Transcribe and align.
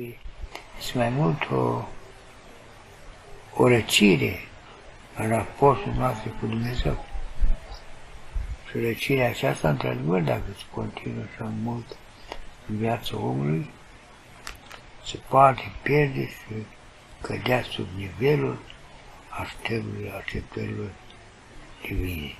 Și 0.00 0.16
este 0.78 0.98
mai 0.98 1.08
mult 1.08 1.50
o, 1.50 1.84
o 3.54 3.68
răcire 3.68 4.38
în 5.16 5.28
raportul 5.28 5.92
nostru 5.92 6.28
cu 6.40 6.46
Dumnezeu. 6.46 7.04
Și 8.70 8.78
răcirea 8.78 9.28
aceasta, 9.28 9.68
într-adevăr, 9.68 10.20
dacă 10.20 10.42
se 10.56 10.62
continuă 10.74 11.24
așa 11.32 11.52
mult 11.62 11.96
în 12.68 12.76
viața 12.76 13.16
omului, 13.16 13.70
se 15.06 15.18
poate 15.28 15.72
pierde 15.82 16.26
și 16.26 16.66
cădea 17.20 17.62
sub 17.62 17.86
nivelul 17.96 18.58
așteptărilor, 19.28 20.14
așteptărilor 20.18 20.90
divine. 21.82 22.34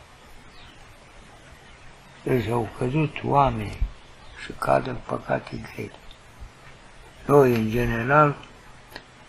Deci 2.23 2.47
au 2.47 2.69
căzut 2.79 3.17
oameni 3.25 3.79
și 4.45 4.53
cad 4.59 4.87
în 4.87 4.97
păcate 5.07 5.61
grele. 5.75 5.93
Noi, 7.31 7.55
în 7.55 7.69
general, 7.69 8.37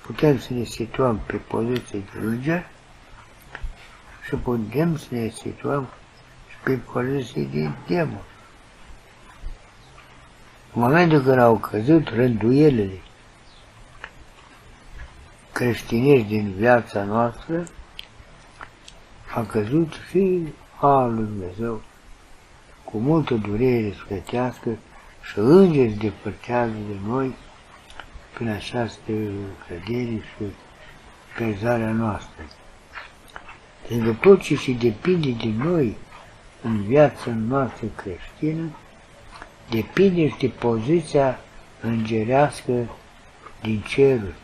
putem 0.06 0.40
să 0.40 0.54
ne 0.54 0.64
situăm 0.64 1.20
pe 1.26 1.36
poziție 1.36 2.00
de 2.00 2.20
înger 2.20 2.68
și 4.26 4.36
putem 4.36 4.98
să 4.98 5.08
ne 5.10 5.30
situăm 5.30 5.88
și 6.50 6.56
pe 6.64 6.80
poziție 6.92 7.44
de 7.44 7.70
demon. 7.88 8.22
În 10.74 10.82
momentul 10.82 11.22
când 11.22 11.40
au 11.40 11.58
căzut 11.58 12.08
rânduielile 12.08 13.02
creștinești 15.52 16.28
din 16.28 16.54
viața 16.58 17.04
noastră, 17.04 17.64
a 19.36 19.42
căzut 19.44 19.94
și 20.10 20.54
a 20.80 21.06
lui 21.06 21.26
Dumnezeu 21.26 21.82
cu 22.84 22.98
multă 22.98 23.34
durere 23.34 23.94
sfătească 23.94 24.70
și 25.22 25.40
îngeri 25.40 25.92
depărtează 25.92 26.74
de 26.88 26.96
noi 27.08 27.36
prin 28.34 28.50
această 28.50 29.12
cădere 29.68 30.16
și 30.16 30.44
căzarea 31.36 31.92
noastră. 31.92 32.44
Pentru 33.88 34.14
tot 34.14 34.42
ce 34.42 34.56
se 34.56 34.72
depinde 34.72 35.30
de 35.30 35.64
noi 35.64 35.98
în 36.62 36.84
viața 36.84 37.32
noastră 37.48 37.88
creștină, 37.96 38.70
depinde 39.70 40.28
și 40.28 40.38
de 40.40 40.48
poziția 40.48 41.40
îngerească 41.82 42.72
din 43.62 43.84
ceruri. 43.88 44.36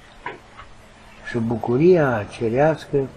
Și 1.30 1.38
bucuria 1.38 2.28
cerească 2.32 3.08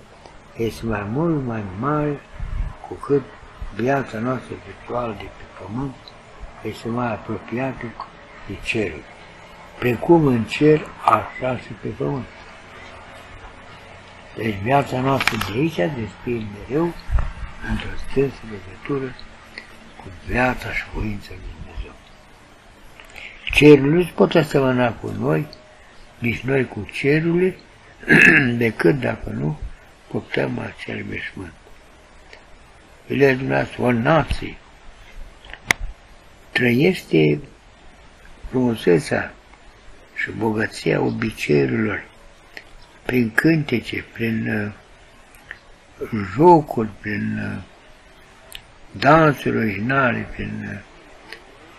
este 0.56 0.86
mai 0.86 1.06
mult 1.12 1.46
mai 1.46 1.62
mare 1.80 2.20
cu 2.88 2.94
cât 2.94 3.22
viața 3.74 4.18
noastră 4.18 4.54
virtuală 4.66 5.14
de 5.18 5.24
pe 5.24 5.62
pământ 5.64 5.94
este 6.62 6.88
mai 6.88 7.12
apropiată 7.12 7.84
de 8.46 8.56
cerul. 8.64 9.02
Precum 9.80 10.26
în 10.26 10.44
cer, 10.44 10.86
așa 11.04 11.56
și 11.56 11.72
pe 11.80 11.88
pământ. 11.88 12.24
Deci 14.36 14.54
viața 14.62 15.00
noastră 15.00 15.36
de 15.36 15.58
aici 15.58 15.74
descrie 15.74 16.46
mereu 16.52 16.94
într-o 17.70 17.88
strânsă 18.08 18.36
legătură 18.50 19.14
cu 19.96 20.04
viața 20.26 20.72
și 20.72 20.84
voința 20.94 21.28
lui 21.30 21.54
Dumnezeu. 21.62 21.92
Cerul 23.52 23.90
nu 23.90 24.02
se 24.02 24.10
poate 24.14 24.38
asemăna 24.38 24.92
cu 24.92 25.14
noi, 25.18 25.46
nici 26.18 26.40
noi 26.40 26.68
cu 26.68 26.88
cerurile, 26.92 27.56
decât 28.64 29.00
dacă 29.00 29.30
nu 29.30 29.58
purtăm 30.08 30.58
acel 30.58 31.04
veșmânt. 31.08 31.52
Ele 33.06 33.34
dumneavoastră, 33.34 33.82
o 33.82 33.92
nație, 33.92 34.56
trăiește 36.50 37.40
frumusețea 38.48 39.34
și 40.20 40.30
bogăția 40.30 41.00
obiceiurilor 41.00 42.04
prin 43.02 43.30
cântece, 43.34 44.04
prin 44.12 44.48
uh, 44.48 44.72
jocuri, 46.34 46.88
prin 47.00 47.38
uh, 47.38 47.62
dansuri 48.90 49.56
originale, 49.56 50.28
prin 50.32 50.68
uh, 50.72 50.78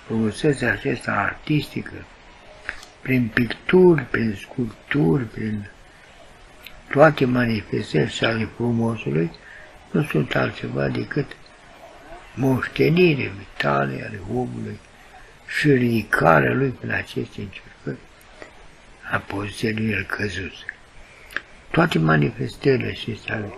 frumusețea 0.06 0.72
aceasta 0.72 1.12
artistică, 1.12 2.06
prin 3.02 3.28
picturi, 3.34 4.04
prin 4.04 4.38
sculpturi, 4.42 5.24
prin 5.24 5.70
toate 6.92 7.26
manifestările 7.26 8.28
ale 8.28 8.50
frumosului, 8.56 9.32
nu 9.92 10.04
sunt 10.04 10.36
altceva 10.36 10.88
decât 10.88 11.36
moștenire 12.36 13.32
vitale 13.38 14.06
ale 14.08 14.20
omului 14.34 14.80
și 15.48 15.72
ridicarea 15.72 16.54
lui 16.54 16.70
prin 16.70 16.92
aceste 16.92 17.42
încercări 17.42 17.71
a 19.12 19.18
poziției 19.18 19.74
lui 19.74 19.90
el 19.90 20.04
căzut. 20.04 20.54
Toate 21.72 22.00
manifestările 22.00 22.88
acestea 22.88 23.36
ale 23.36 23.54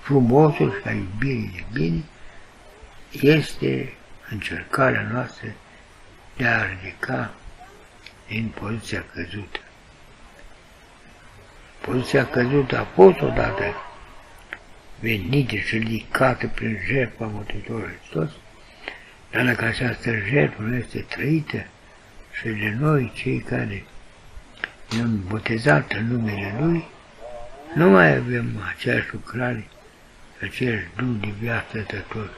frumosului 0.00 0.72
și 0.80 0.88
a 0.88 0.90
iubirii 0.90 1.52
de 1.54 1.64
bine 1.72 2.02
este 3.10 3.92
încercarea 4.30 5.08
noastră 5.12 5.48
de 6.36 6.46
a 6.46 6.64
ridica 6.64 7.34
din 8.28 8.52
poziția 8.60 9.04
căzută. 9.14 9.58
Poziția 11.80 12.26
căzută 12.26 12.78
a 12.78 12.84
fost 12.84 13.20
odată 13.20 13.74
venită 15.00 15.56
și 15.56 15.76
ridicată 15.76 16.46
prin 16.46 16.78
jertfa 16.86 17.24
Mântuitorului 17.24 17.94
Hristos, 18.00 18.30
dar 19.30 19.44
dacă 19.44 19.64
această 19.64 20.10
jertfă 20.30 20.62
nu 20.62 20.76
este 20.76 20.98
trăită 20.98 21.66
și 22.32 22.48
de 22.48 22.76
noi, 22.78 23.12
cei 23.14 23.38
care 23.38 23.84
ne-am 24.96 25.24
botezat 25.28 25.92
în 25.92 26.06
numele 26.06 26.56
Lui, 26.60 26.84
nu 27.74 27.88
mai 27.88 28.16
avem 28.16 28.62
aceeași 28.74 29.08
lucrare, 29.12 29.68
aceeași 30.42 30.86
duh 30.96 31.16
de 31.20 31.32
viață 31.40 31.78
tător, 31.78 32.30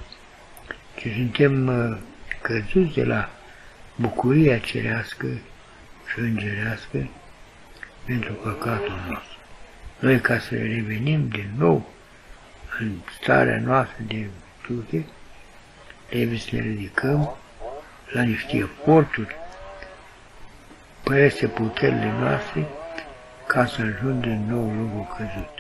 ci 0.97 1.06
suntem 1.14 1.66
uh, 1.66 1.98
căzuți 2.43 2.94
de 2.94 3.04
la 3.04 3.31
bucuria 3.97 4.59
cerească 4.59 5.26
și 6.12 6.19
îngerească 6.19 7.09
pentru 8.04 8.32
păcatul 8.32 9.04
nostru. 9.09 9.38
Noi, 9.98 10.20
ca 10.20 10.38
să 10.38 10.54
revenim 10.54 11.28
din 11.28 11.50
nou 11.56 11.93
în 12.81 12.93
starea 13.20 13.60
noastră 13.60 14.03
de 14.06 14.14
virtute, 14.66 15.06
trebuie 16.09 16.38
să 16.38 16.48
ne 16.53 16.60
ridicăm 16.60 17.37
la 18.12 18.22
niște 18.22 18.56
eforturi 18.56 19.34
peste 21.04 21.47
puterile 21.47 22.12
noastre 22.20 22.66
ca 23.47 23.66
să 23.66 23.81
ajungem 23.81 24.20
din 24.20 24.44
nou 24.48 24.65
locul 24.65 25.15
căzut. 25.16 25.53